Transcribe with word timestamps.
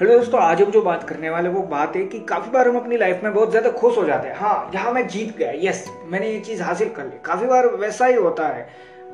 Hello 0.00 0.16
दोस्तों, 0.16 0.40
आज 0.40 0.60
हम 0.62 0.70
जो 0.70 0.80
बात 0.82 1.02
करने 1.08 1.30
वाले 1.30 1.48
वो 1.48 1.62
बात 1.62 1.96
है 1.96 2.04
कि 2.04 2.18
काफ़ी 2.18 2.50
बार 2.50 2.68
हम 2.68 2.76
अपनी 2.76 2.96
लाइफ 2.96 3.22
में 3.24 3.32
बहुत 3.34 3.50
ज़्यादा 3.50 3.70
खुश 3.70 3.96
हो 3.98 4.04
जाते 4.04 4.28
हैं। 4.28 4.36
हाँ 4.36 4.70
यहाँ 4.74 4.92
मैं 4.92 5.06
जीत 5.08 5.36
गया 5.36 5.50
यस 5.62 5.84
मैंने 6.04 6.30
ये 6.30 6.38
चीज़ 6.40 6.62
हासिल 6.62 6.88
कर 6.88 7.04
ली। 7.04 7.18
काफ़ी 7.24 7.46
बार 7.46 7.66
वैसा 7.74 8.06
ही 8.06 8.14
होता 8.14 8.46
है, 8.46 8.62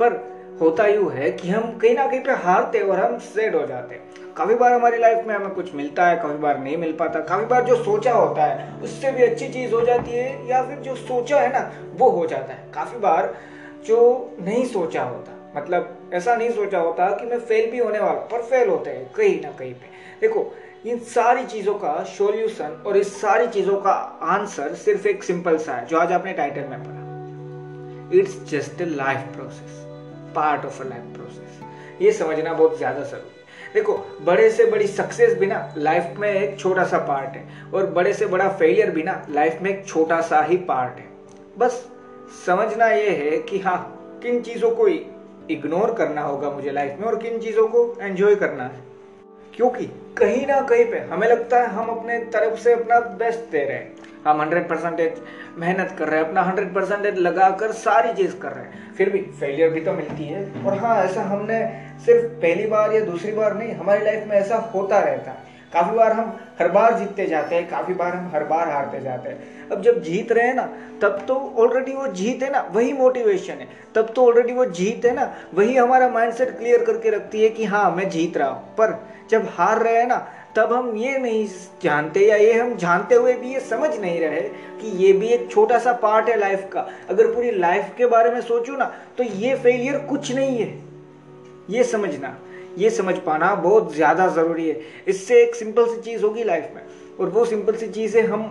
पर 0.01 0.13
होता 0.61 0.87
यूँ 0.87 1.11
है 1.13 1.31
कि 1.31 1.49
हम 1.49 1.77
कहीं 1.79 1.95
ना 1.95 2.07
कहीं 2.07 2.21
पे 2.21 2.33
हारते 2.45 2.81
और 2.81 3.01
हम 3.01 3.19
सेड 3.19 3.57
हो 3.57 3.67
जाते 3.67 3.95
हैं। 3.95 4.33
काफ़ी 4.37 4.55
बार 4.55 4.73
हमारी 4.73 4.99
लाइफ 4.99 5.27
में 5.27 5.35
हमें 5.35 5.51
कुछ 5.51 5.75
मिलता 5.75 6.07
है, 6.07 6.17
काफ़ी 6.17 6.39
बार 6.39 6.59
नहीं 6.59 6.77
मिल 6.77 6.93
पाता। 6.93 7.21
काफ़ी 7.25 7.47
बार 7.47 7.65
जो 7.65 7.83
सोचा 7.85 8.13
होता 8.13 8.45
है, 8.45 8.73
उससे 8.81 9.13
भी 9.13 9.23
अच्छी 9.23 9.49
चीज़ 9.49 9.75
हो 9.75 9.81
जाती 9.81 10.11
है, 10.11 10.49
या 10.49 10.63
फिर 10.63 10.79
जो 10.79 10.95
सोचा 10.97 11.41
है 11.41 11.53
ना, 11.53 11.71
वो 11.95 12.11
हो 12.11 12.27
जाता 12.27 12.53
है। 12.53 12.71
काफ़ी 12.75 12.99
बार 12.99 13.35
जो 13.87 14.37
नहीं 14.41 14.65
सोचा 14.67 15.03
होता 15.03 15.33
मतलब 15.57 15.96
ऐसा 16.13 16.35
नहीं 16.37 16.51
सोचा 16.51 16.79
होता 16.79 17.09
कि 17.11 17.27
मैं 17.27 17.39
फेल 17.41 17.71
भी 17.71 17.79
होने 17.79 17.99
वाला, 17.99 18.21
पर 18.23 18.43
फेल 18.43 18.69
होते 18.69 18.91
हैं, 18.91 19.13
कहीं 19.13 19.41
ना 19.41 19.51
कहीं 19.51 19.73
पे। 19.75 19.95
देखो, 20.21 20.53
इन 20.87 20.99
सारी 21.05 21.45
चीज़ों 21.47 21.75
का 21.75 22.03
सॉल्यूशन 22.09 22.83
और 22.87 22.97
इस 22.97 23.21
सारी 23.21 23.47
चीज़ों 23.49 23.81
का 23.81 23.93
आंसर 24.25 24.75
सिर्फ़ 24.75 25.09
एक 25.09 25.25
सिंपल 25.25 25.57
सा 25.59 25.73
है, 25.73 25.87
जो 25.87 25.99
आज 25.99 26.13
आपने 26.13 26.33
टाइटल 26.33 26.69
में 26.71 26.79
पढ़ा। 26.79 28.19
It's 28.19 28.39
just 28.51 28.81
a 28.81 28.85
life 28.85 29.35
process 29.37 29.85
part 30.35 30.65
of 30.65 30.83
a 30.83 30.89
life 30.89 31.17
process 31.17 32.03
ये 32.03 32.13
समझना 32.13 32.53
बहुत 32.53 32.77
ज़्यादा 32.79 33.03
ज़रूरी 33.03 33.35
देखो, 33.75 33.95
बड़े 34.23 34.51
से 34.51 34.65
बड़ी 34.65 34.87
सक्सेस 34.87 35.33
भी 35.39 35.47
ना 35.47 35.75
लाइफ 35.77 36.15
में 36.19 36.29
एक 36.33 36.59
छोटा 36.59 36.85
सा 36.85 36.99
पार्ट 36.99 37.37
है, 37.37 37.47
और 37.75 37.87
बड़े 37.87 38.13
से 38.13 38.27
बड़ा 38.27 38.49
फेलियर 38.49 38.91
भी 38.91 39.03
ना 39.03 39.27
लाइफ 39.31 39.59
में 39.63 39.71
एक 39.71 39.87
छोटा 39.87 40.21
सा 40.21 40.43
ही 40.43 40.57
पार्ट 40.57 40.99
है। 40.99 41.09
बस, 41.59 41.85
समझना 42.47 42.87
ये 42.87 43.11
है 43.11 43.39
कि 43.39 43.59
हाँ 43.59 43.79
किन 44.23 44.41
चीज़ों 44.43 44.71
को 44.71 44.89
इग्नोर 45.51 45.95
करना 45.95 46.23
होगा 46.23 46.51
मुझे 46.51 46.71
लाइफ 46.71 46.97
में 47.01 47.07
और 47.07 47.17
किन 47.17 47.39
चीज़ों 47.39 47.69
को 47.69 47.99
एंजॉय 48.03 48.35
करना 48.35 48.65
है। 48.65 48.97
क्योंकि 49.55 49.85
कहीं 50.19 50.47
ना 50.47 50.61
कहीं 50.61 50.85
पे 50.85 50.99
हमें 50.99 51.29
लगता 51.29 51.61
है 51.61 51.67
हम 51.67 51.89
अपने 51.89 52.19
तरफ़ 52.19 52.61
से 52.61 52.73
अपना 52.73 53.01
बेस्ट 53.01 53.53
दे 53.53 53.65
रहे 53.65 53.77
हैं। 53.77 53.97
हम 54.27 54.41
हंड्रेड 54.41 54.69
परसेंटेज 54.69 55.21
मेहनत 55.57 55.97
कर 55.99 56.09
रहे 56.09 56.21
हैं, 56.21 56.29
अपना 56.29 56.43
हंड्रेड 56.43 56.75
परसेंटेज 56.75 57.19
लगाकर 57.19 57.73
सारी 57.73 58.15
चीज़ 58.15 58.37
कर 58.37 58.53
रहे 58.53 58.65
हैं। 58.65 58.95
फिर 58.95 59.11
भी 59.11 59.19
फेलियर 59.19 59.71
भी 59.71 59.81
तो 59.81 59.93
मिलती 59.93 60.25
है। 60.25 60.65
और 60.67 60.79
हाँ 60.79 60.97
ऐसा 60.97 61.23
हमने 61.23 61.87
सिर्फ़ 62.07 62.25
पहली 62.25 62.67
बार 62.67 62.93
या 62.93 63.01
दूसरी 63.01 63.33
बार 63.33 63.55
नहीं, 63.55 63.75
हमारी 63.75 64.05
लाइफ 64.05 64.27
में 64.29 64.37
ऐसा 64.37 64.57
होता 64.57 65.01
रहता 65.01 65.31
है। 65.31 65.56
काफ़ी 65.73 65.97
बार 65.97 66.13
हम 66.13 66.37
हर 66.59 66.69
बार 66.69 66.99
जीतते 66.99 67.27
जाते 67.27 67.55
हैं, 67.55 67.69
काफ़ी 67.71 67.95
बार 67.95 68.15
हम 68.15 68.31
हर 68.35 68.45
बार 68.45 68.69
हारते 68.69 69.01
जाते 69.01 69.29
हैं। 69.29 69.69
अब 69.69 69.83
जब 69.83 70.01
जीत 70.03 70.33
रहे 70.33 70.47
हैं 70.47 70.55
ना, 70.55 70.69
तब 71.03 71.25
तो 71.29 71.35
ऑलरेडी 71.59 71.93
वो 71.93 72.07
जीत 72.07 72.43
है 72.43 72.51
ना, 72.53 72.61
वही 72.73 72.93
मोटिवेशन 72.93 73.53
है। 73.53 73.69
तब 73.95 74.13
तो 74.17 74.27
ऑलरेडी 74.27 74.53
वो 74.53 74.65
जीत 74.65 75.05
है 75.05 75.15
ना, 75.15 75.33
वही 75.55 75.77
हमारा 75.77 76.09
माइंडसेट 76.09 76.57
क्लियर 76.59 76.85
करके 76.85 77.11
रखती 77.11 77.43
है 77.43 77.49
कि 77.49 77.65
हाँ 77.65 77.91
मैं 77.91 78.09
जीत 78.11 78.37
रहा 78.37 78.49
हूँ। 78.49 78.75
पर 78.77 78.99
जब 79.31 79.49
हार 79.51 79.83
रहे 79.83 79.97
हैं 79.97 80.07
ना, 80.07 80.27
तब 80.57 80.73
हम 80.73 80.97
ये 80.97 81.19
नहीं 81.19 81.47
जानते 81.83 82.21
या 82.21 82.37
ये 82.37 82.53
हम 82.53 82.75
जानते 82.77 83.15
हुए 83.15 83.33
भी 83.35 83.53
ये 83.53 83.61
समझ 83.61 83.91
नहीं 83.97 84.21
रहे 84.21 84.41
कि 84.81 84.97
ये 84.97 85.13
भी 85.13 85.29
एक 85.29 85.51
छोटा 85.51 85.79
सा 85.79 85.93
पार्ट 85.93 86.29
है 86.29 86.39
लाइफ 86.39 86.69
का। 86.73 86.87
अगर 87.11 87.27
पूरी 87.27 87.51
लाइफ 87.51 87.93
के 87.99 88.07
बारे 88.07 88.31
में 88.31 88.41
सोचो 88.41 88.77
ना 88.77 88.85
तो 89.19 89.25
ये 89.25 89.55
फेलियर 89.55 89.99
कुछ 90.01 90.33
नहीं 90.33 90.59
है। 90.59 90.75
ये 91.71 91.85
समझना। 91.85 92.37
ये 92.79 92.91
समझ 92.91 93.17
पाना 93.21 93.55
बहुत 93.57 93.95
ज़्यादा 93.95 94.27
ज़रूरी 94.29 94.69
है। 94.69 94.81
इससे 95.09 95.43
एक 95.43 95.55
सिंपल 95.55 95.87
सी 95.87 96.01
चीज़ 96.03 96.23
होगी 96.23 96.45
लाइफ 96.45 96.71
में। 96.75 96.83
और 97.21 97.29
वो 97.29 97.45
सिंपल 97.45 97.77
सी 97.77 97.89
चीज़ 97.89 98.17
है 98.19 98.27
हम 98.27 98.43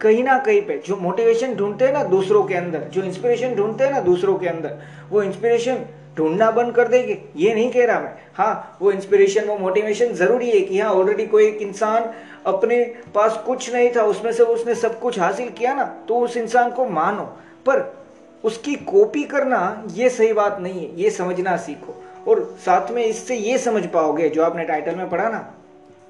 कहीं 0.00 0.24
ना 0.24 0.38
कहीं 0.38 0.60
पे, 0.62 0.76
जो 0.78 0.96
मोटिवेशन 0.96 1.54
ढूंढते 1.54 1.84
हैं 1.84 1.92
ना 1.92 2.02
दूसरों 2.06 2.42
के 2.44 2.54
अंदर, 2.54 2.80
जो 2.84 3.02
इंस्पिरेशन 3.02 3.54
ढूंढते 3.54 3.84
हैं 3.84 3.92
ना 3.92 4.00
दूसरों 4.02 4.34
के 4.38 4.46
अंदर, 4.48 4.78
वो 5.10 5.22
इंस्पिरेशन 5.22 5.84
ढूंढना 6.16 6.50
बंद 6.50 6.74
कर 6.74 6.88
देंगे। 6.88 7.18
ये 7.36 7.54
नहीं 7.54 7.70
कह 7.70 7.86
रहा 7.86 8.00
मैं। 8.00 8.14
हाँ 8.34 8.78
वो 8.82 8.90
इंस्पिरेशन 8.92 9.44
वो 9.44 9.56
मोटिवेशन 9.58 10.12
ज़रूरी 10.14 10.50
है 10.50 10.60
कि 10.60 10.78
हाँ 10.80 10.90
ऑलरेडी 10.92 11.26
कोई 11.26 11.46
एक 11.46 11.62
इंसान 11.62 12.10
अपने 12.46 12.82
पास 13.14 13.42
कुछ 13.46 13.72
नहीं 13.74 13.90
था, 13.96 14.02
उसमें 14.04 14.32
से 14.32 14.42
उसने 14.44 14.74
सब 14.74 14.98
कुछ 15.00 15.18
हासिल 15.18 15.50
किया 15.50 15.74
ना 15.74 15.84
तो 16.08 16.18
उस 16.18 16.36
इंसान 16.36 16.70
को 16.70 16.88
मानो। 16.90 17.24
पर 17.66 17.92
उसकी 18.44 18.74
कॉपी 18.86 19.22
करना 19.24 19.60
ये 19.92 20.08
सही 20.10 20.32
बात 20.32 20.58
नहीं 20.60 20.80
है, 20.80 21.00
ये 21.00 21.10
समझना 21.10 21.56
सीखो। 21.58 21.94
और 22.28 22.42
साथ 22.64 22.90
में 22.90 23.04
इससे 23.04 23.36
ये 23.36 23.58
समझ 23.58 23.86
पाओगे, 23.86 24.28
जो 24.28 24.42
आपने 24.44 24.64
टाइटल 24.64 24.94
में 24.94 25.08
पढ़ा 25.10 25.28
ना, 25.28 25.54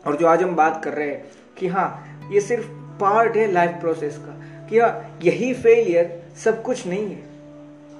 और 0.07 0.17
जो 0.17 0.27
आज 0.27 0.43
हम 0.43 0.55
बात 0.57 0.83
कर 0.85 0.93
रहे 0.93 1.09
हैं, 1.09 1.25
कि 1.59 1.69
हाँ 1.69 2.29
ये 2.33 2.41
सिर्फ़ 2.41 2.67
पार्ट 3.01 3.37
है 3.37 3.51
लाइफ 3.53 3.71
प्रोसेस 3.81 4.17
का, 4.19 4.33
कि 4.69 4.79
हाँ 4.79 5.19
यही 5.23 5.53
फेलियर 5.55 6.23
सब 6.45 6.63
कुछ 6.63 6.87
नहीं 6.87 7.11
है। 7.11 7.25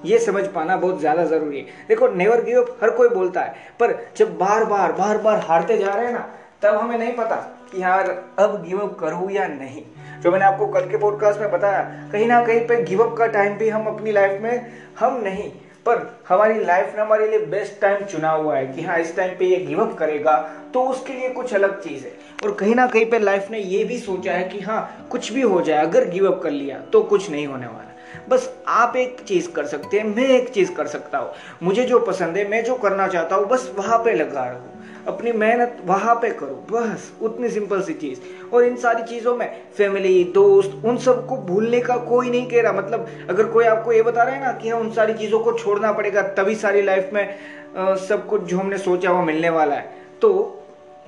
ये 0.05 0.17
समझ 0.19 0.45
पाना 0.47 0.75
बहुत 0.77 0.99
ज़्यादा 0.99 1.23
ज़रूरी 1.25 1.59
है। 1.59 1.65
देखो 1.87 2.07
नेवर 2.07 2.43
गिव 2.43 2.61
अप 2.61 2.77
हर 2.83 2.89
कोई 2.89 3.09
बोलता 3.09 3.41
है, 3.41 3.55
पर 3.79 3.95
जब 4.17 4.37
बार 4.37 4.65
बार 4.65 4.91
बार 4.91 5.17
बार 5.17 5.39
हारते 5.39 5.77
जा 5.77 5.93
रहे 5.93 6.05
हैं 6.05 6.13
ना, 6.13 6.27
तब 6.61 6.75
हमें 6.75 6.97
नहीं 6.97 7.13
पता 7.13 7.35
कि 7.71 7.81
यार 7.81 8.09
अब 8.39 8.61
गिव 8.67 8.79
अप 8.79 8.97
करूँ 8.99 9.31
या 9.31 9.47
नहीं। 9.47 9.83
जो 10.21 10.31
मैंने 10.31 10.45
आपको 10.45 10.67
कल 10.67 10.89
के 10.89 10.97
पॉडकास्ट 10.97 11.39
में 11.39 11.51
बताया, 11.51 11.81
कहीं 12.11 12.27
ना 12.27 12.43
कहीं 12.45 12.59
पे 12.67 12.81
गिव 12.83 13.03
अप 13.03 13.17
का 13.17 13.25
टाइम 13.27 13.57
भी 13.57 13.69
हम 13.69 13.85
अपनी 13.87 14.11
लाइफ 14.11 14.41
में 14.41 14.71
हम 14.99 15.21
नहीं 15.23 15.51
पर 15.87 16.05
हमारी 16.27 16.63
लाइफ 16.65 16.95
ने 16.95 17.01
हमारे 17.01 17.27
लिए 17.27 17.39
बेस्ट 17.47 17.79
टाइम 17.81 18.05
चुना 18.05 18.31
हुआ 18.31 18.55
है 18.57 18.65
कि 18.67 18.81
हाँ 18.81 18.97
इस 18.99 19.15
टाइम 19.17 19.37
पे 19.39 19.45
ये 19.45 19.57
गिव 19.65 19.81
अप 19.81 19.97
करेगा 19.97 20.37
तो 20.73 20.83
उसके 20.83 21.13
लिए 21.13 21.29
कुछ 21.29 21.53
अलग 21.53 21.81
चीज़ 21.83 22.05
है। 22.05 22.11
और 22.43 22.53
कहीं 22.53 22.75
ना 22.75 22.87
कहीं 22.87 23.05
पे 23.05 23.19
लाइफ 23.19 23.51
ने 23.51 23.59
ये 23.59 23.83
भी 23.83 23.97
सोचा 23.99 24.33
है 24.33 24.47
कि 24.49 24.59
हाँ 24.59 25.07
कुछ 25.11 25.31
भी 25.33 25.41
हो 25.41 25.61
जाए, 25.61 25.85
अगर 25.85 26.09
गिव 26.09 26.31
अप 26.31 26.41
कर 26.43 26.51
लिया 26.51 26.79
तो 26.93 27.01
कुछ 27.03 27.29
नहीं 27.29 27.45
होने 27.47 27.67
वाला। 27.67 27.83
बस 28.29 28.49
आप 28.67 28.95
एक 28.95 29.19
चीज़ 29.21 29.49
कर 29.51 29.65
सकते 29.65 29.99
हैं, 29.99 30.05
मैं 30.05 30.27
एक 30.29 30.49
चीज़ 30.49 30.71
कर 30.73 30.87
सकता 30.87 31.17
हूँ। 31.17 31.31
मुझे 31.63 31.83
जो 31.83 31.99
पसंद 31.99 32.37
है, 32.37 32.47
मैं 32.49 32.63
जो 32.63 32.75
करना 32.75 33.07
चाहता 33.07 33.35
हूँ, 33.35 33.47
बस 33.47 33.71
वहाँ 33.77 33.97
पे 33.97 34.13
लगा 34.13 34.45
रहूँ। 34.45 34.76
अपनी 35.07 35.31
मेहनत 35.31 35.77
वहाँ 35.85 36.15
पे 36.15 36.29
करो। 36.29 36.55
बस 36.71 37.11
उतनी 37.21 37.49
सिंपल 37.49 37.81
सी 37.81 37.93
चीज़। 37.93 38.19
और 38.53 38.63
इन 38.63 38.75
सारी 38.75 39.03
चीज़ों 39.03 39.35
में 39.37 39.61
फैमिली 39.77 40.23
दोस्त 40.23 40.81
उन 40.85 40.97
सबको 40.97 41.37
भूलने 41.37 41.79
का 41.79 41.97
कोई 41.97 42.29
नहीं 42.29 42.47
कह 42.47 42.61
रहा। 42.61 42.71
मतलब 42.73 43.07
अगर 43.29 43.43
कोई 43.43 43.65
आपको 43.65 43.93
ये 43.93 44.01
बता 44.01 44.23
रहा 44.23 44.35
है 44.35 44.43
ना 44.43 44.51
कि 44.51 44.69
हाँ 44.69 44.79
उन 44.79 44.91
सारी 44.91 45.13
चीज़ों 45.13 45.39
को 45.39 45.53
छोड़ना 45.53 45.91
पड़ेगा 45.91 46.21
तभी 46.21 46.55
सारी 46.55 46.81
लाइफ 46.81 47.09
में 47.13 47.35
आ, 47.77 47.95
सब 47.95 48.27
कुछ 48.27 48.41
जो 48.41 48.57
हमने 48.57 48.77
सोचा 48.77 49.11
वो 49.11 49.23
मिलने 49.23 49.49
वाला 49.49 49.75
है। 49.75 49.95
तो 50.21 50.29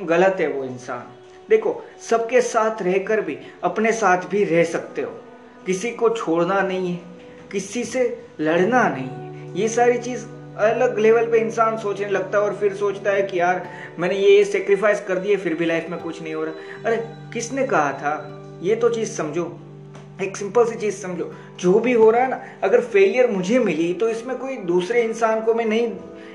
गलत 0.02 0.38
है 0.40 0.48
वो 0.48 0.64
इंसान। 0.64 1.04
देखो 1.50 1.84
सबके 2.10 2.42
साथ 2.42 2.82
रहकर 2.82 3.22
भी 3.22 3.38
अपने 3.64 3.92
साथ 3.92 4.28
भी 4.30 4.44
रह 4.44 4.64
सकते 4.64 5.02
हो। 5.02 5.12
किसी 5.66 5.92
को 5.92 6.10
छोड़ना 6.10 6.62
नहीं 6.62 6.92
है 6.92 7.00
किसी 7.52 7.84
से 7.84 8.02
लड़ना 8.40 8.88
नहीं 8.90 9.08
है। 9.08 9.58
ये 9.60 9.68
सारी 9.68 9.98
चीज़ 9.98 10.26
अलग 10.58 11.00
लेवल 11.00 11.32
पे 11.32 11.38
इंसान 11.38 11.78
सोचने 11.78 12.10
लगता 12.10 12.38
है 12.38 12.44
और 12.44 12.56
फिर 12.56 12.74
सोचता 12.74 13.12
है 13.12 13.22
कि 13.22 13.40
यार, 13.40 13.68
मैंने 14.00 14.16
ये 14.16 14.44
सेक्रीफाइस 14.46 15.02
कर 15.02 15.20
दिए 15.20 15.36
फिर 15.36 15.54
भी 15.54 15.66
लाइफ 15.66 15.90
में 15.90 16.00
कुछ 16.00 16.22
नहीं 16.22 16.34
हो 16.34 16.44
रहा। 16.44 16.54
अरे, 16.86 17.04
किसने 17.34 17.68
कहा 17.68 17.92
था? 17.94 18.36
ये 18.64 18.76
तो 18.76 18.90
चीज़ 18.90 19.10
समझो। 19.10 19.60
एक 20.22 20.38
सिंपल 20.38 20.66
सी 20.66 20.76
चीज़ 20.76 20.96
समझो। 20.96 21.34
जो 21.60 21.80
भी 21.80 21.94
हो 21.94 22.12
रहा 22.12 22.22
है 22.22 22.30
ना, 22.30 22.42
अगर 22.64 22.82
फेलियर 22.82 23.32
मुझे 23.32 23.60
मिली 23.60 23.94
तो 23.94 24.10
इसमें 24.10 24.38
कोई 24.38 24.58
दूसरे 24.58 25.02
इंसान 25.02 25.42
को 25.42 25.54
मैं 25.54 25.66
नहीं 25.66 25.92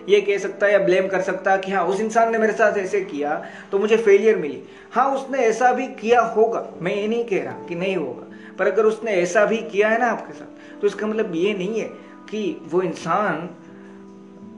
ये 0.08 0.20
कह 0.20 0.38
सकता 0.38 0.68
या 0.68 0.78
ब्लेम 0.78 1.06
कर 1.06 1.20
सकता 1.20 1.56
कि 1.56 1.72
हाँ 1.72 1.84
उस 1.84 2.00
इंसान 2.00 2.32
ने 2.32 2.38
मेरे 2.38 2.52
साथ 2.52 2.78
ऐसे 2.78 3.00
किया 3.00 3.44
तो 3.72 3.78
मुझे 3.78 3.96
फेलियर 3.96 4.36
मिली। 4.36 4.62
हाँ 4.92 5.14
उसने 5.14 5.38
ऐसा 5.38 5.72
भी 5.72 5.86
किया 5.86 6.20
होगा। 6.20 6.70
मैं 6.80 6.94
ये 6.94 7.08
नहीं 7.08 7.24
कह 7.24 7.42
रहा 7.42 7.52
कि 7.52 7.74
नहीं 7.74 7.96
होगा। 7.96 8.54
पर 8.58 8.66
अगर 8.66 8.84
उसने 8.84 9.12
ऐसा 9.12 9.44
भी 9.44 9.56
किया 9.56 9.88
है 9.88 9.98
ना 9.98 10.06
आपके 10.06 10.32
साथ 10.32 10.80
तो 10.80 10.86
इसका 10.86 11.06
मतलब 11.06 11.34
ये 11.34 11.54
नहीं 11.54 11.80
है 11.80 11.88
कि 12.30 12.60
वो 12.70 12.82
इंसान 12.82 13.48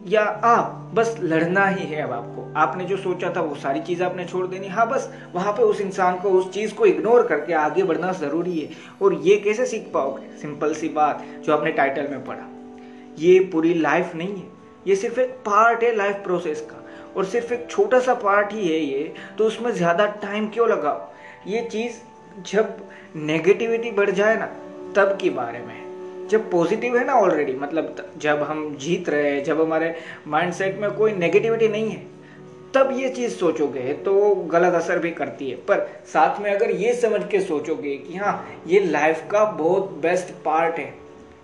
या 0.06 0.22
आप, 0.22 0.90
बस 0.94 1.16
लड़ना 1.20 1.66
ही 1.66 1.86
है 1.86 2.02
अब 2.02 2.12
आपको। 2.12 2.52
आपने 2.56 2.84
जो 2.84 2.96
सोचा 2.96 3.30
था 3.36 3.40
वो 3.40 3.54
सारी 3.54 3.80
चीज़ 3.80 4.02
आपने 4.02 4.24
छोड़ 4.24 4.46
देनी। 4.46 4.68
हाँ 4.68 4.88
बस 4.88 5.10
वहाँ 5.34 5.52
पे 5.52 5.62
उस 5.62 5.80
इंसान 5.80 6.18
को, 6.18 6.30
उस 6.30 6.50
चीज़ 6.50 6.74
को 6.74 6.86
इग्नोर 6.86 7.26
करके 7.26 7.52
आगे 7.52 7.82
बढ़ना 7.82 8.12
ज़रूरी 8.12 8.58
है। 8.58 8.68
और 9.02 9.14
ये 9.14 9.36
कैसे 9.36 9.66
सीख 9.66 9.90
पाओगे? 9.94 10.36
सिंपल 10.38 10.74
सी 10.74 10.88
बात 10.88 11.24
जो 11.44 11.52
आपने 11.52 11.72
टाइटल 11.72 12.08
में 12.08 12.24
पढ़ा। 12.24 12.46
ये 13.18 13.38
पूरी 13.52 13.74
लाइफ 13.74 14.14
नहीं 14.14 14.36
है। 14.36 14.48
ये 14.86 14.96
सिर्फ़ 14.96 15.20
एक 15.20 15.30
पार्ट 15.46 15.82
है 15.82 15.94
लाइफ 15.96 16.16
प्रोसेस 16.16 16.60
का। 16.60 16.82
और 17.16 17.24
सिर्फ़ 17.24 17.52
एक 17.54 17.66
छोटा 17.70 17.98
सा 18.00 18.14
पार्ट 18.14 18.52
ही 18.52 18.68
है 18.68 18.80
ये 18.80 19.12
तो 19.38 19.44
उसमें 19.44 19.70
ज़्यादा 19.72 20.06
टाइम 20.06 20.48
क्यों 20.48 20.68
लगाओ? 20.68 21.10
ये 21.46 21.62
चीज़ 21.62 22.00
जब 22.52 22.76
नेगेटिविटी 23.16 23.90
बढ़ 23.90 24.10
जाए 24.10 24.36
ना, 24.36 24.46
तब 24.96 25.18
के 25.20 25.30
बारे 25.30 25.58
में 25.58 25.85
जब 26.30 26.50
पॉजिटिव 26.50 26.96
है 26.98 27.04
ना 27.04 27.12
ऑलरेडी 27.12 27.52
मतलब 27.52 27.96
जब 28.18 28.42
हम 28.42 28.76
जीत 28.76 29.08
रहे 29.08 29.30
हैं, 29.30 29.42
जब 29.44 29.60
हमारे 29.60 29.94
माइंडसेट 30.26 30.78
में 30.78 30.90
कोई 30.90 31.12
नेगेटिविटी 31.12 31.68
नहीं 31.68 31.90
है, 31.90 32.02
तब 32.74 32.90
ये 32.92 33.08
चीज़ 33.08 33.32
सोचोगे 33.32 33.92
तो 34.04 34.34
गलत 34.34 34.74
असर 34.74 34.98
भी 34.98 35.10
करती 35.10 35.50
है। 35.50 35.56
पर 35.56 35.86
साथ 36.06 36.40
में 36.40 36.50
अगर 36.52 36.70
ये 36.70 36.94
समझ 36.94 37.22
के 37.30 37.40
सोचोगे 37.40 37.96
कि 37.96 38.16
हाँ 38.16 38.62
ये 38.66 38.80
लाइफ 38.80 39.22
का 39.30 39.44
बहुत 39.44 39.90
बेस्ट 40.02 40.32
पार्ट 40.44 40.78
है, 40.78 40.92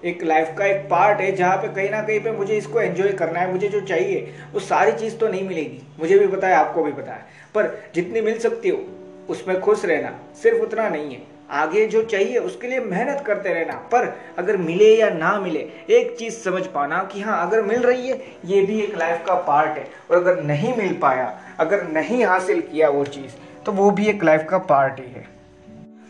एक 0.04 0.22
लाइफ 0.22 0.54
का 0.58 0.66
एक 0.66 0.80
पार्ट 0.90 1.20
है, 1.20 1.30
जहाँ 1.32 1.56
पे 1.56 1.68
कहीं 1.68 1.90
ना 1.90 2.02
कहीं 2.02 2.20
पे 2.20 2.32
मुझे 2.32 2.56
इसको 2.56 2.80
एंजॉय 2.80 3.12
करना 3.12 3.40
है, 3.40 3.52
मुझे 3.52 3.68
जो 3.68 3.80
चाहिए, 3.80 4.28
वो 4.52 4.60
सारी 4.60 4.92
चीज़ 4.92 5.16
तो 5.16 5.28
नहीं 5.28 5.48
मिलेगी। 5.48 5.82
मुझे 6.00 6.18
भी 6.18 6.26
पता 6.26 6.48
है, 6.48 6.54
आपको 6.54 6.82
भी 6.82 6.92
पता 6.92 7.12
है। 7.12 7.26
पर 7.54 7.78
जितनी 7.94 8.20
मिल 8.20 8.38
सकती 8.38 8.68
हो, 8.68 8.84
उसमें 9.28 9.60
खुश 9.60 9.84
रहना 9.84 10.18
सिर्फ़ 10.42 10.58
उतना 10.58 10.88
नहीं 10.88 11.10
है। 11.10 11.31
आगे 11.52 11.86
जो 11.86 12.02
चाहिए, 12.02 12.38
उसके 12.38 12.68
लिए 12.68 12.80
मेहनत 12.80 13.22
करते 13.26 13.52
रहना। 13.54 13.74
पर 13.92 14.06
अगर 14.38 14.56
मिले 14.56 14.94
या 14.96 15.10
ना 15.10 15.38
मिले, 15.40 15.60
एक 15.90 16.16
चीज़ 16.18 16.34
समझ 16.34 16.66
पाना 16.66 17.02
कि 17.04 17.20
हाँ 17.20 17.46
अगर 17.46 17.62
मिल 17.62 17.82
रही 17.82 18.08
है, 18.08 18.20
ये 18.44 18.62
भी 18.62 18.80
एक 18.80 18.96
लाइफ 18.98 19.24
का 19.26 19.34
पार्ट 19.34 19.78
है। 19.78 19.86
और 20.10 20.16
अगर 20.16 20.42
नहीं 20.42 20.76
मिल 20.76 20.98
पाया, 21.02 21.38
अगर 21.60 21.82
नहीं 21.82 22.24
हासिल 22.24 22.60
किया 22.60 22.88
वो 22.88 23.04
चीज़ 23.04 23.64
तो 23.64 23.72
वो 23.72 23.90
भी 23.90 24.06
एक 24.06 24.24
लाइफ 24.24 24.46
का 24.50 24.58
पार्ट 24.58 25.00
ही 25.00 25.12
है। 25.12 25.26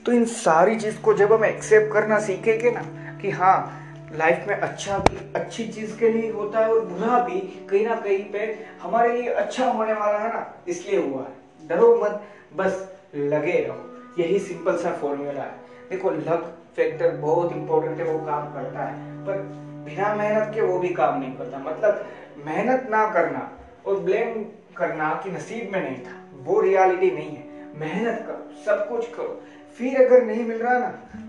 तो 0.06 0.12
इन 0.12 0.24
सारी 0.24 0.76
चीज़ 0.76 1.00
को 1.00 1.14
जब 1.14 1.32
हम 1.32 1.44
एक्सेप्ट 1.44 1.92
करना 1.92 2.18
सीखेंगे 2.18 2.70
ना, 2.70 2.82
कि 3.22 3.30
हाँ 3.30 3.78
लाइफ 4.16 4.44
में 4.48 4.54
अच्छा 4.54 4.98
भी, 4.98 5.16
अच्छी 5.36 5.66
चीज़ 5.68 5.98
के 5.98 6.08
लिए 6.08 6.30
होता 6.30 6.58
है 6.58 6.72
और 6.72 6.80
बुरा 6.80 7.18
भी, 7.18 7.40
कहीं 7.70 7.86
ना 7.86 7.94
कहीं 7.94 8.18
पे 8.18 8.66
हमारे 8.82 9.12
लिए 9.12 9.30
अच्छा 9.30 9.66
होने 9.66 9.92
वाला 9.92 10.18
है 10.18 10.28
ना, 10.28 10.64
इसलिए 10.68 11.00
हुआ 11.00 11.22
है। 11.22 11.68
डरो 11.68 11.96
मत, 12.04 12.22
बस 12.56 12.92
लगे 13.14 13.58
रहो। 13.68 13.91
यही 14.18 14.38
सिंपल 14.38 14.76
सा 14.76 14.92
फॉर्मूला 14.92 15.42
है। 15.42 15.60
देखो 15.90 16.10
लक 16.10 16.52
फैक्टर 16.76 17.16
बहुत 17.16 17.52
इंपॉर्टेंट 17.52 17.98
है, 17.98 18.04
वो 18.04 18.26
काम 18.26 18.52
करता 18.54 18.84
है। 18.84 19.24
पर 19.26 19.38
बिना 19.86 20.14
मेहनत 20.14 20.54
के 20.54 20.60
वो 20.60 20.78
भी 20.78 20.88
काम 20.88 21.20
नहीं 21.20 21.32
करता। 21.32 21.58
मतलब 21.58 22.06
मेहनत 22.46 22.86
ना 22.90 23.06
करना 23.10 23.50
और 23.86 23.98
ब्लेम 24.00 24.44
करना 24.76 25.08
कि 25.24 25.30
नसीब 25.30 25.72
में 25.72 25.82
नहीं 25.82 25.96
था, 25.96 26.14
वो 26.44 26.60
रियलिटी 26.60 27.10
नहीं 27.10 27.36
है। 27.36 27.50
मेहनत 27.80 28.24
करो, 28.26 28.64
सब 28.64 28.88
कुछ 28.88 29.08
करो। 29.14 29.40
फिर 29.78 30.04
अगर 30.06 30.24
नहीं 30.24 30.44
मिल 30.44 30.58
रहा 30.58 30.78
ना 30.78 30.88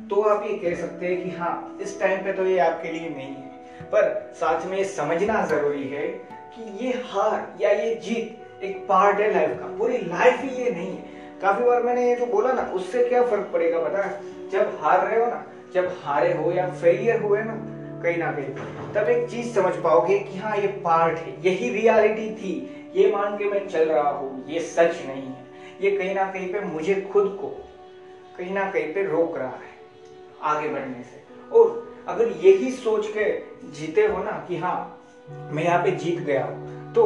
तो 0.10 0.22
आप 0.22 0.44
ये 0.44 0.58
कह 0.58 0.76
सकते 0.76 1.08
हैं 1.08 1.24
कि 1.24 1.30
हाँ 1.30 1.78
इस 1.82 2.00
टाइम 2.00 2.24
पे 2.24 2.34
तो 2.34 2.46
ये 2.46 2.58
आपके 2.60 2.92
लिए 2.92 3.10
नहीं 3.10 3.36
है। 3.36 3.52
पर 3.84 4.32
साथ 4.36 4.66
में 4.66 4.78
ये 4.78 4.84
समझना 4.86 5.46
ज़रूरी 5.46 5.88
है 5.88 6.08
कि 6.56 6.86
ये 6.86 6.92
हार 7.06 7.54
या 7.62 7.70
ये 7.70 7.94
जीत 7.96 8.64
एक 8.64 8.86
पार्ट 8.90 9.20
है 9.20 9.34
लाइफ 9.34 9.60
का। 9.60 9.66
पूरी 9.78 9.98
लाइफ 9.98 10.42
ही 10.42 10.64
ये 10.64 10.72
नहीं 10.72 10.92
है। 10.92 11.13
काफ़ी 11.44 11.64
बार 11.66 11.84
मैंने 11.84 12.10
ये 12.10 12.16
जो 12.16 12.26
बोला 12.26 12.52
ना, 12.52 12.62
उससे 12.62 13.04
क्या 13.04 13.24
फ़र्क 13.24 13.50
पड़ेगा 13.54 13.80
पता 13.80 14.04
है? 14.04 14.20
जब 14.50 14.78
हार 14.82 15.08
रहे 15.08 15.20
हो 15.20 15.26
ना, 15.28 15.44
जब 15.74 15.92
हारे 16.04 16.34
हो 16.34 16.52
या 16.52 16.68
फेलियर 16.72 17.22
हुए 17.22 17.42
ना, 17.42 17.54
कहीं 18.04 18.18
ना 18.18 18.32
कहीं, 18.32 18.94
तब 18.94 19.10
एक 19.10 19.30
चीज़ 19.30 19.54
समझ 19.54 19.74
पाओगे 19.76 20.20
कि 20.20 20.38
हाँ 20.38 20.56
ये 20.58 20.68
पार्ट 20.68 21.18
है, 21.18 21.36
यही 21.46 21.70
रियलिटी 21.70 22.30
थी, 22.36 22.54
ये 22.96 23.12
मान 23.12 23.38
के 23.38 23.46
मैं 23.46 23.68
चल 23.68 23.86
रहा 23.86 24.10
हूँ, 24.10 24.48
ये 24.48 24.60
सच 24.60 25.06
नहीं 25.06 25.26
है। 25.26 25.46
ये 25.82 25.92
कहीं 25.92 26.16
ना 26.16 26.24
कहीं 26.26 26.52
पे 26.54 26.60
मुझे 26.60 26.96
खुद 27.14 27.38
को, 27.42 27.48
कहीं 28.38 28.54
ना 28.54 28.70
कहीं 28.72 28.94
पे 28.94 29.04
रोक 29.04 29.38
रहा 29.38 29.48
है, 29.48 29.72
आगे 30.42 30.68
बढ़ने 30.68 31.04
से। 31.04 31.24
और 31.56 31.96
अगर 32.08 32.28
यही 32.28 32.72
सोच 32.72 33.08
के 33.08 33.32
जीते 33.72 34.06
हो 34.06 34.24
ना 34.24 34.46
कि 34.48 34.58
हाँ 34.58 34.78
मैं 35.30 35.64
यहाँ 35.64 35.84
पे 35.84 35.92
जीत 35.92 36.20
गया 36.20 36.46
तो 36.96 37.06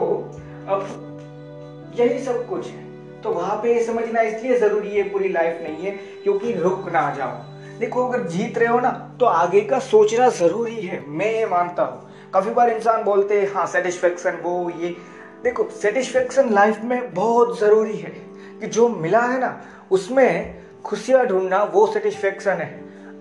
अब 0.68 1.94
यही 1.96 2.20
सब 2.20 2.48
कुछ 2.50 2.68
है। 2.68 2.87
तो 3.28 3.32
वहाँ 3.34 3.56
पे 3.58 3.80
समझना 3.84 4.22
इसलिए 4.22 4.58
ज़रूरी 4.60 4.90
है, 4.90 5.02
पूरी 5.04 5.30
लाइफ 5.30 5.60
नहीं 5.62 5.86
है, 5.86 5.92
क्योंकि 6.24 6.52
रुक 6.54 6.88
ना 6.90 7.02
जाओ। 7.14 7.80
देखो, 7.80 8.06
अगर 8.08 8.24
जीत 8.28 8.58
रहे 8.58 8.68
हो 8.68 8.80
ना 8.80 8.92
तो 9.20 9.26
आगे 9.26 9.62
का 9.62 9.80
सोचना 9.80 10.30
ज़रूरी 10.30 10.76
है, 10.76 11.00
मैं 11.08 11.32
ये 11.32 11.46
मानता 11.46 11.84
हूँ। 11.84 12.32
काफ़ी 12.34 12.52
बार 12.52 12.70
इंसान 12.70 13.04
बोलते 13.04 13.40
हैं 13.40 13.52
हाँ 13.54 13.66
सेटिस्फेक्शन 13.68 14.38
वो, 14.44 14.70
ये। 14.72 14.96
देखो 15.44 15.68
सेटिस्फेक्शन 15.82 16.54
लाइफ 16.54 16.80
में 16.84 17.14
बहुत 17.14 17.60
ज़रूरी 17.60 17.98
है 17.98 18.12
कि 18.62 18.68
जो 18.68 18.88
मिला 18.90 19.22
है 19.24 19.40
ना, 19.40 19.52
उसमें 19.92 20.64
खुशियाँ 20.86 21.26
ढूंढना, 21.26 21.64
वो 21.66 21.86
सेटिस्फेक्शन 21.94 22.52
है। 22.54 22.72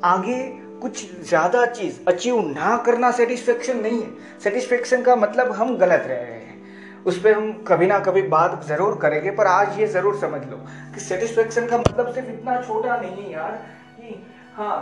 आगे 0.05 0.41
कुछ 0.83 1.05
ज़्यादा 1.23 1.67
चीज़ 1.67 1.99
अचीव 2.09 2.41
ना 2.49 2.77
करना 2.87 3.11
सेटिस्फेक्शन 3.13 3.81
नहीं 3.81 4.01
है। 4.03 4.41
सेटिस्फेक्शन 4.45 5.03
का 5.03 5.17
मतलब 5.17 5.53
हम 5.53 5.77
गलत 5.77 6.05
रहे 6.07 6.19
हैं। 6.19 6.36
उस 7.07 7.19
पर 7.23 7.33
हम 7.33 7.53
कभी 7.67 7.87
ना 7.87 7.99
कभी 7.99 8.23
बात 8.23 8.65
ज़रूर 8.67 8.99
करेंगे, 9.03 9.31
पर 9.31 9.47
आज 9.47 9.79
ये 9.81 9.87
ज़रूर 9.87 10.17
समझ 10.19 10.43
लो 10.45 10.57
कि 10.95 11.01
सेटिस्फेक्शन 11.01 11.67
का 11.67 11.79
मतलब 11.79 12.13
सिर्फ़ 12.15 12.31
इतना 12.31 12.61
छोटा 12.63 12.97
नहीं 12.97 13.25
है 13.25 13.31
यार 13.33 13.53
कि 13.97 14.23
हाँ 14.55 14.77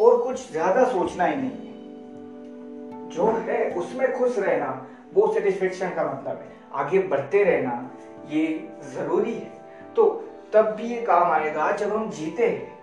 और 0.00 0.22
कुछ 0.22 0.50
ज़्यादा 0.52 0.84
सोचना 0.84 1.24
ही 1.24 1.36
नहीं 1.36 1.50
है। 1.50 3.08
जो 3.10 3.30
है 3.38 3.58
उसमें 3.74 4.12
खुश 4.12 4.38
रहना, 4.38 4.86
वो 5.14 5.32
सेटिस्फेक्शन 5.34 5.88
का 5.88 6.04
मतलब 6.04 6.36
है। 6.36 6.58
आगे 6.74 6.98
बढ़ते 7.08 7.42
रहना, 7.44 7.90
ये 8.28 8.44
ज़रूरी 8.92 9.32
है। 9.32 9.50
तो 9.96 10.04
तब 10.52 10.74
भी 10.76 10.86
ये 10.86 11.00
काम 11.02 11.30
आएगा, 11.32 11.70
जब 11.72 11.92
हम 11.92 12.10
जीते 12.10 12.46
हैं। 12.46 12.78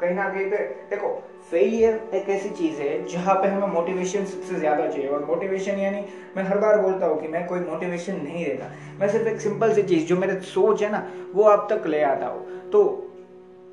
कहीं 0.00 0.14
ना 0.14 0.28
कहीं 0.28 0.50
पे, 0.50 0.56
देखो 0.90 1.08
फेलियर 1.50 2.10
एक 2.14 2.28
ऐसी 2.30 2.48
चीज़ 2.50 2.80
है 2.80 3.04
जहाँ 3.08 3.34
पे 3.34 3.48
हमें 3.48 3.66
मोटिवेशन 3.68 4.24
सबसे 4.24 4.58
ज़्यादा 4.58 4.86
चाहिए। 4.86 5.08
और 5.08 5.24
मोटिवेशन 5.24 5.78
यानी 5.78 6.04
मैं 6.36 6.44
हर 6.44 6.58
बार 6.58 6.80
बोलता 6.80 7.06
हूँ 7.06 7.20
कि 7.20 7.28
मैं 7.28 7.46
कोई 7.46 7.60
मोटिवेशन 7.60 8.20
नहीं 8.22 8.44
देता। 8.44 8.70
मैं 9.00 9.08
सिर्फ़ 9.08 9.28
एक 9.28 9.40
सिंपल 9.40 9.72
सी 9.74 9.82
चीज़ 9.82 10.06
जो 10.06 10.16
मेरे 10.16 10.40
सोच 10.42 10.82
है 10.82 10.90
ना, 10.92 11.06
वो 11.34 11.44
आप 11.44 11.66
तक 11.72 11.86
ले 11.86 12.02
आता 12.02 12.26
हो। 12.26 12.38
तो 12.72 13.08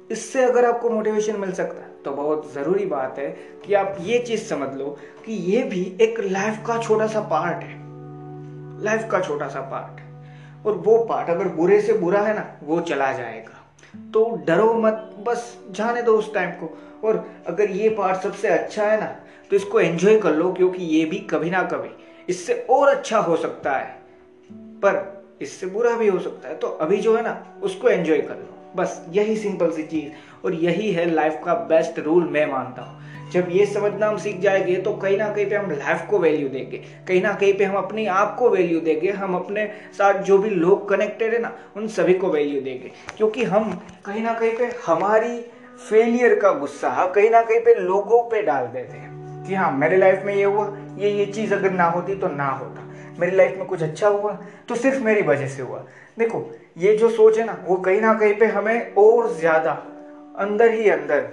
इससे 0.10 0.44
अगर 0.44 0.66
आपको 0.66 0.89
मोटिवेशन 0.89 1.39
मिल 1.39 1.51
सकता 1.54 1.81
है 1.81 1.88
तो 2.06 2.12
बहुत 2.13 2.54
ज़रूरी 2.54 2.86
बात 2.88 3.19
है 3.19 3.27
कि 3.66 3.74
आप 3.74 3.98
ये 4.01 4.19
चीज़ 4.19 4.44
समझ 4.44 4.74
लो 4.75 4.98
कि 5.25 5.33
ये 5.51 5.63
भी 5.63 5.83
एक 6.01 6.19
लाइफ 6.21 6.63
का 6.68 6.77
छोटा 6.81 7.07
सा 7.07 7.21
पार्ट 7.31 7.63
है। 7.63 7.77
लाइफ 8.83 9.07
का 9.12 9.19
छोटा 9.19 9.48
सा 9.48 9.62
पार्ट 9.71 10.68
और 10.68 10.75
वो 10.77 10.98
पार्ट 11.06 11.30
अगर 11.30 11.48
बुरे 11.56 11.80
से 11.81 11.94
बुरा 11.95 12.21
है 12.21 12.33
ना, 12.33 12.45
वो 12.63 12.80
चला 12.81 13.12
जाएगा। 13.13 13.59
तो 13.96 14.24
डरो 14.48 14.74
मत, 14.74 15.16
बस 15.28 15.58
जाने 15.72 16.02
दो 16.02 16.18
उस 16.18 16.34
टाइम 16.34 16.52
को। 16.52 16.78
और 17.04 17.26
अगर 17.48 17.72
ये 17.72 17.90
पार्ट 17.90 18.22
सबसे 18.22 18.48
अच्छा 18.48 18.86
है 18.86 19.00
ना 19.00 19.16
तो 19.50 19.56
इसको 19.56 19.80
एंजॉय 19.80 20.18
कर 20.19 20.34
लो, 20.34 20.52
क्योंकि 20.54 20.84
ये 20.84 21.06
भी 21.06 21.18
कभी 21.30 21.50
ना 21.50 21.62
कभी 21.64 21.90
इससे 22.30 22.54
और 22.69 22.88
अच्छा 22.88 23.19
हो 23.19 23.36
सकता 23.36 23.72
है। 23.72 23.98
पर 24.81 25.24
इससे 25.42 25.68
बुरा 25.68 25.96
भी 25.96 26.08
हो 26.08 26.19
सकता 26.19 26.50
है। 26.50 26.56
तो 26.56 26.68
अभी 26.68 26.98
जो 26.98 27.16
है 27.18 27.24
ना, 27.24 27.60
उसको 27.64 27.90
एंजॉय 27.90 28.22
कर 28.22 28.36
लो। 28.36 28.56
बस 28.76 29.06
यही 29.10 29.36
सिंपल 29.38 29.72
सी 29.72 29.84
चीज़। 29.84 30.46
और 30.46 30.54
यही 30.54 30.92
है 30.92 31.10
लाइफ 31.12 31.42
का 31.46 31.54
बेस्ट 31.69 32.00
रूल 32.00 32.24
मैं 32.24 32.46
मानता 32.46 32.81
हूँ। 32.81 33.08
जब 33.33 33.48
ये 33.52 33.66
समझना 33.66 34.07
हम 34.07 34.18
सीख 34.18 34.40
जाएँगे 34.40 34.76
तो 34.76 34.94
कहीं 34.94 35.18
ना 35.18 35.30
कहीं 35.30 35.45
पे 35.50 35.56
हम 35.56 35.71
लाइफ 35.71 36.06
को 36.09 36.19
वैल्यू 36.19 36.48
देंगे। 36.50 36.78
कहीं 37.07 37.21
ना 37.21 37.33
कहीं 37.33 37.54
पे 37.54 37.64
हम 37.64 37.76
अपने 37.76 38.06
आप 38.06 38.36
को 38.40 38.50
वैल्यू 38.50 38.80
देंगे। 38.80 39.12
हम 39.12 39.36
अपने 39.36 39.66
साथ 39.98 40.21
जो 40.24 40.38
भी 40.38 40.50
लोग 40.50 40.88
कनेक्टेड 40.90 41.33
है 41.33 41.42
ना, 41.42 41.52
उन 41.78 41.88
सभी 41.88 42.14
को 42.14 42.30
वैल्यू 42.30 42.62
देंगे। 42.62 42.92
क्योंकि 43.18 43.44
हम 43.44 43.71
कहीं 44.06 44.24
ना 44.24 44.33
कहीं 44.33 44.52
पे 44.52 44.69
हमारी 44.86 45.38
फेलियर 45.90 46.40
का 46.40 46.52
गुस्सा, 46.54 47.06
कहीं 47.06 47.30
ना 47.30 47.42
कहीं 47.42 47.59
पे 47.59 47.74
लोगों 47.76 48.21
पे 48.24 48.42
डाल 48.42 48.68
देते 48.68 48.98
हैं 48.98 49.44
कि 49.48 49.56
हाँ 49.56 49.71
मेरे 49.71 49.98
लाइफ 49.98 50.24
में 50.26 50.33
ये 50.36 50.44
हुआ, 50.44 50.66
ये 50.98 51.09
ये 51.09 51.26
चीज़ 51.26 51.54
अगर 51.54 51.71
ना 51.71 51.86
होती 51.86 52.16
तो 52.16 52.28
ना 52.28 52.50
होता। 52.50 52.88
मेरी 53.19 53.36
लाइफ 53.36 53.57
में 53.57 53.66
कुछ 53.68 53.83
अच्छा 53.83 54.07
हुआ 54.07 54.31
तो 54.69 54.76
सिर्फ़ 54.76 55.04
मेरी 55.04 55.21
वजह 55.21 55.48
से 55.48 55.62
हुआ। 55.62 55.86
देखो, 56.19 56.45
ये 56.78 56.95
जो 56.98 57.09
सोच 57.09 57.38
है 57.38 57.45
ना, 57.45 57.57
वो 57.68 57.76
कहीं 57.76 58.02
ना 58.02 58.14
कहीं 58.14 58.33
पे 58.33 58.45
हमें 58.45 58.94
और 58.95 59.31
ज़्यादा 59.33 59.71
अंदर 60.40 60.74
ही 60.74 60.90
अंदर 60.90 61.28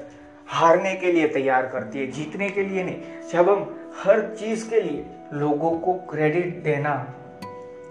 हारने 0.49 0.95
के 0.95 1.13
लिए 1.13 1.29
तैयार 1.29 1.67
करती 1.67 1.99
है, 1.99 2.07
जीतने 2.07 2.51
के 2.51 2.63
लिए 2.63 2.85
नहीं। 2.85 3.03
जब 3.33 3.51
हम 3.51 3.91
हर 4.03 4.37
चीज़ 4.41 4.71
के 4.71 4.81
लिए 4.81 5.07
लोगों 5.33 5.71
को 5.79 5.95
क्रेडिट 5.95 6.63
देना 6.63 7.15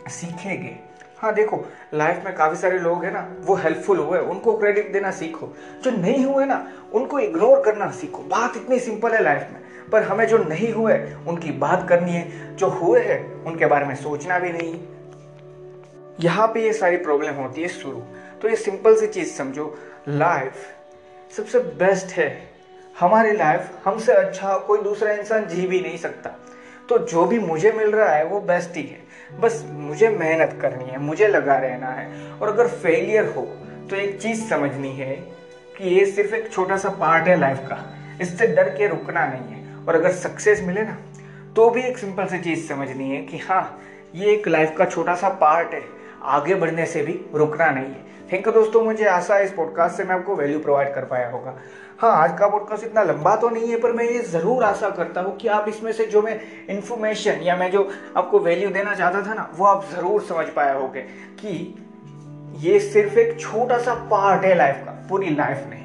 सीखेंगे 0.07 0.85
हाँ 1.17 1.33
देखो 1.33 1.65
लाइफ 1.93 2.21
में 2.25 2.35
काफ़ी 2.35 2.55
सारे 2.55 2.79
लोग 2.79 3.05
हैं 3.05 3.11
ना, 3.11 3.35
वो 3.41 3.55
हेल्पफुल 3.55 3.99
हुए, 3.99 4.19
उनको 4.19 4.57
क्रेडिट 4.57 4.93
देना 4.93 5.11
सीखो। 5.11 5.53
जो 5.83 5.91
नहीं 5.91 6.25
हुए 6.25 6.45
ना, 6.45 6.71
उनको 6.93 7.19
इग्नोर 7.19 7.63
करना 7.63 7.91
सीखो। 7.91 8.17
बात 8.17 8.53
इतनी 8.57 8.79
सिंपल 8.79 9.11
है 9.11 9.23
लाइफ 9.23 9.47
में, 9.53 9.89
पर 9.91 10.03
हमें 10.03 10.27
जो 10.27 10.37
नहीं 10.37 10.73
हुए, 10.73 10.93
उनकी 11.27 11.51
बात 11.51 11.89
करनी 11.89 12.11
है। 12.11 12.55
जो 12.55 12.67
हुए 12.67 13.01
हैं, 13.01 13.43
उनके 13.43 13.65
बारे 13.65 13.85
में 13.85 13.95
सोचना 13.95 14.39
भी 14.39 14.49
नहीं। 14.53 14.79
यहाँ 16.19 16.47
पे 16.47 16.61
ये 16.61 16.73
सारी 16.73 16.97
प्रॉब्लम 16.97 17.33
होती 17.33 17.61
है 17.61 17.67
शुरू। 17.67 18.03
तो 18.41 18.49
ये 18.49 18.55
सिंपल 18.55 18.95
सी 18.95 19.07
चीज़ 19.07 19.33
समझो 19.33 19.77
लाइफ 20.07 20.53
सबसे 21.37 21.59
बेस्ट 21.59 22.11
है। 22.11 22.49
हमारी 22.99 23.31
लाइफ 23.31 23.67
हमसे 23.85 24.13
अच्छा 24.13 24.57
कोई 24.57 24.81
दूसरा 24.81 25.11
इंसान 25.11 25.47
जी 25.47 25.67
भी 25.67 25.81
नहीं 25.81 25.97
सकता। 25.97 26.29
तो 26.89 26.97
जो 26.97 27.25
भी 27.25 27.39
मुझे 27.39 27.71
मिल 27.71 27.91
रहा 27.91 28.09
है, 28.09 28.25
वो 28.25 28.39
बेस्ट 28.41 28.77
ही। 28.77 28.83
है 28.83 29.39
बस 29.39 29.65
मुझे 29.69 30.09
मेहनत 30.09 30.57
करनी 30.61 30.85
है, 30.85 30.99
मुझे 30.99 31.27
लगा 31.27 31.57
रहना 31.57 31.87
है। 31.87 32.31
और 32.31 32.47
अगर 32.47 32.67
फेलियर 32.67 33.25
हो 33.25 33.41
तो 33.89 33.95
एक 33.95 34.21
चीज़ 34.21 34.49
समझनी 34.49 34.91
है 34.91 35.15
कि 35.77 35.89
ये 35.89 36.05
सिर्फ़ 36.05 36.35
एक 36.35 36.51
छोटा 36.51 36.77
सा 36.77 36.89
पार्ट 36.89 37.27
है 37.27 37.39
लाइफ 37.39 37.57
का। 37.57 37.97
इससे 38.21 38.47
डर 38.47 38.69
के 38.69 38.87
रुकना 38.87 39.25
नहीं 39.25 39.53
है। 39.55 39.85
और 39.85 39.95
अगर 39.95 40.11
सक्सेस 40.11 40.61
मिले 40.61 40.81
ना 40.81 40.97
तो 41.55 41.69
भी 41.69 41.81
एक 41.81 41.97
सिंपल 41.97 42.25
सी 42.25 42.39
चीज़ 42.39 42.67
समझनी 42.69 43.09
है 43.11 43.21
कि 43.21 43.37
हाँ 43.37 43.81
ये 44.15 44.33
एक 44.33 44.47
लाइफ 44.47 44.75
का 44.77 44.85
छोटा 44.85 45.15
सा 45.15 45.29
पार्ट 45.29 45.73
है। 45.73 45.83
आगे 46.23 46.55
बढ़ने 46.55 46.85
से 46.85 47.01
भी 47.01 47.25
रुकना 47.35 47.69
नहीं 47.71 47.85
है। 47.85 48.14
थैंक 48.31 48.47
यू 48.47 48.51
दोस्तों, 48.53 48.81
मुझे 48.83 49.05
आशा 49.05 49.35
है 49.35 49.43
इस 49.45 49.51
पॉडकास्ट 49.53 49.97
से 49.97 50.03
मैं 50.03 50.15
आपको 50.15 50.35
वैल्यू 50.35 50.59
प्रोवाइड 50.59 50.93
कर 50.93 51.05
पाया 51.05 51.29
होगा। 51.29 51.53
हाँ 51.99 52.11
आज 52.13 52.37
का 52.39 52.47
पॉडकास्ट 52.47 52.83
इतना 52.83 53.03
लंबा 53.03 53.35
तो 53.35 53.49
नहीं 53.49 53.69
है, 53.69 53.79
पर 53.81 53.91
मैं 53.91 54.05
ये 54.05 54.19
ज़रूर 54.21 54.63
आशा 54.63 54.89
करता 54.89 55.21
हूँ 55.21 55.35
कि 55.37 55.47
आप 55.47 55.67
इसमें 55.69 55.91
से 55.93 56.05
जो 56.05 56.21
मैं 56.21 56.39
इन्फॉर्मेशन 56.69 57.41
या 57.43 57.55
मैं 57.57 57.69
जो 57.71 57.87
आपको 58.17 58.39
वैल्यू 58.39 58.69
देना 58.69 58.93
चाहता 58.93 59.21
था 59.27 59.33
ना, 59.33 59.49
वो 59.55 59.65
आप 59.65 59.85
ज़रूर 59.91 60.21
समझ 60.23 60.45
पाया 60.55 60.73
होगे 60.73 61.01
कि 61.41 61.75
ये 62.59 62.79
सिर्फ़ 62.81 63.17
एक 63.19 63.39
छोटा 63.39 63.77
सा 63.77 63.93
पार्ट 64.11 64.45
है 64.45 64.55
लाइफ 64.55 64.81
का, 64.85 64.91
पूरी 65.09 65.35
लाइफ 65.35 65.65
नहीं। 65.69 65.83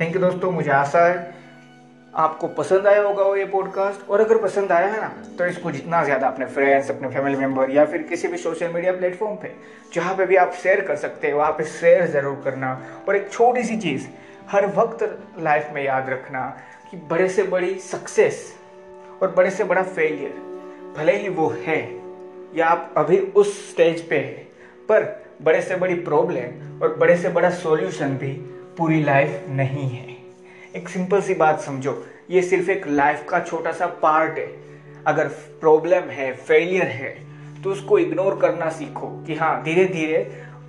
थैंक 0.00 0.14
यू 0.14 0.20
दोस्तों, 0.20 0.50
मुझे 0.52 0.70
आशा 0.72 1.06
है 1.06 1.18
आपको 2.14 2.48
पसंद 2.48 2.86
आया 2.86 3.02
होगा 3.02 3.24
वो 3.24 3.34
ये 3.36 3.44
पॉडकास्ट 3.46 4.08
और 4.10 4.20
अगर 4.20 4.38
पसंद 4.42 4.72
आया 4.72 4.86
है 4.86 5.00
ना 5.00 5.08
तो 5.38 5.46
इसको 5.46 5.70
जितना 5.70 6.02
ज़्यादा 6.04 6.26
अपने 6.26 6.46
फ्रेंड्स 6.46 6.90
अपने 6.90 7.08
फैमिली 7.08 7.36
मेंबर 7.36 7.70
या 7.70 7.84
फिर 7.86 8.02
किसी 8.02 8.28
भी 8.28 8.36
सोशल 8.36 8.72
मीडिया 8.72 8.92
प्लेटफॉर्म 8.92 9.36
पे, 9.36 9.52
जहाँ 9.94 10.14
पे 10.16 10.26
भी 10.26 10.36
आप 10.36 10.52
शेयर 10.62 10.80
कर 10.80 10.96
सकते 10.96 11.26
हैं, 11.26 11.34
वहाँ 11.34 11.52
पे 11.52 11.64
शेयर 11.66 12.06
ज़रूर 12.06 12.40
करना। 12.44 12.72
और 13.08 13.16
एक 13.16 13.30
छोटी 13.32 13.62
सी 13.62 13.76
चीज़, 13.76 14.06
हर 14.50 14.66
वक्त 14.76 15.04
लाइफ 15.38 15.70
में 15.74 15.82
याद 15.84 16.10
रखना 16.10 16.42
कि 16.90 16.96
बड़े 17.10 17.28
से 17.28 17.42
बड़ी 17.44 17.74
सक्सेस 17.80 18.44
और 19.22 19.34
बड़े 19.36 19.50
से 19.50 19.64
बड़ा 19.64 19.82
फेलियर 19.82 20.32
भले 20.96 21.16
ही 21.16 21.28
वो 21.28 21.48
है 21.66 21.80
या 22.56 22.66
आप 22.66 22.94
अभी 22.96 23.18
उस 23.18 23.58
स्टेज 23.70 24.08
पे 24.08 24.16
है, 24.16 24.46
पर 24.88 25.04
बड़े 25.42 25.60
से 25.62 25.76
बड़ी 25.76 25.94
प्रॉब्लम 25.94 26.82
और 26.82 26.96
बड़े 26.96 27.16
से 27.16 27.28
बड़ा 27.30 27.50
सॉल्यूशन 27.56 28.16
भी 28.16 28.32
पूरी 28.78 29.02
लाइफ 29.04 29.44
नहीं 29.48 29.88
है। 29.88 30.09
एक 30.76 30.88
सिंपल 30.88 31.20
सी 31.20 31.34
बात 31.34 31.60
समझो, 31.60 31.92
ये 32.30 32.40
सिर्फ़ 32.42 32.70
एक 32.70 32.86
लाइफ 32.86 33.24
का 33.28 33.38
छोटा 33.40 33.70
सा 33.72 33.86
पार्ट 34.02 34.38
है। 34.38 34.46
अगर 35.06 35.28
प्रॉब्लम 35.60 36.10
है 36.10 36.32
फेलियर 36.32 36.86
है 36.88 37.10
तो 37.62 37.70
उसको 37.70 37.98
इग्नोर 37.98 38.38
करना 38.42 38.68
सीखो 38.70 39.08
कि 39.26 39.34
हाँ 39.34 39.62
धीरे 39.62 39.84
धीरे 39.84 40.20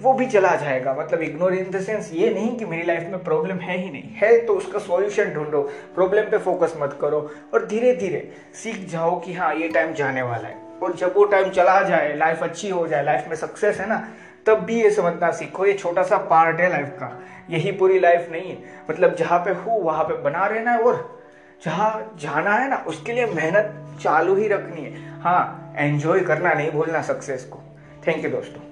वो 0.01 0.13
भी 0.13 0.25
चला 0.27 0.55
जाएगा। 0.55 0.93
मतलब 0.93 1.22
इग्नोर 1.22 1.53
इन 1.53 1.70
द 1.72 1.81
सेंस 1.81 2.10
ये 2.13 2.29
नहीं 2.29 2.55
कि 2.58 2.65
मेरी 2.65 2.84
लाइफ 2.84 3.08
में 3.10 3.24
प्रॉब्लम 3.24 3.58
है 3.58 3.77
ही 3.77 3.91
नहीं। 3.91 4.10
है 4.15 4.39
तो 4.46 4.53
उसका 4.53 4.79
सॉल्यूशन 4.79 5.34
ढूंढो 5.34 5.62
प्रॉब्लम 5.96 6.29
पे 6.31 6.38
फोकस 6.39 6.74
मत 6.77 6.98
करो 7.01 7.20
और 7.53 7.65
धीरे 7.65 7.93
धीरे 7.96 8.27
सीख 8.63 8.88
जाओ 8.89 9.20
कि 9.20 9.34
हाँ 9.34 9.53
ये 9.55 9.67
टाइम 9.67 9.93
जाने 9.93 10.22
वाला 10.22 10.48
है। 10.48 10.58
और 10.84 10.96
जब 10.96 11.13
वो 11.15 11.25
टाइम 11.25 11.50
चला 11.51 11.81
जाए 11.84 12.15
लाइफ 12.17 12.43
अच्छी 12.43 12.70
हो 12.70 12.88
जाए 12.88 13.03
लाइफ 13.03 13.25
में 13.29 13.36
सक्सेस 13.36 13.79
है 13.79 13.88
ना 13.89 14.08
तब 14.45 14.60
भी 14.60 14.81
ये 14.81 14.91
समझना 14.91 15.31
सीखो, 15.31 15.65
ये 15.65 15.74
छोटा 15.74 16.03
सा 16.03 16.17
पार्ट 16.17 16.60
है 16.60 16.69
लाइफ 16.69 16.88
का। 16.88 17.24
यही 17.50 17.71
पूरी 17.71 18.00
लाइफ 18.00 18.29
नहीं 18.31 18.50
है। 18.50 18.57
मतलब 18.89 19.15
जहाँ 19.15 19.39
पे 19.39 19.51
हो, 19.51 19.71
वहाँ 19.71 20.03
पे 20.03 20.21
बना 20.21 20.45
रहना 20.45 20.71
है 20.71 20.79
और 20.79 21.21
जहाँ 21.65 22.15
जाना 22.19 22.55
है 22.55 22.69
ना, 22.69 22.83
उसके 22.88 23.13
लिए 23.13 23.25
मेहनत 23.25 23.98
चालू 24.03 24.36
ही 24.36 24.48
रखनी 24.48 24.81
है। 24.81 25.21
हाँ 25.21 25.74
एंजॉय 25.77 26.19
करना, 26.19 26.53
नहीं 26.53 26.71
भूलना 26.71 27.01
सक्सेस 27.01 27.45
को। 27.45 27.60
थैंक 28.07 28.25
यू 28.25 28.31
दोस्तों। 28.31 28.70